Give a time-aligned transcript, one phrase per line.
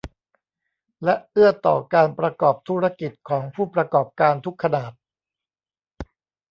[1.03, 4.91] และเอื้อต่อการประกอบธุรกิจของผู้ประกอบการทุกขนาด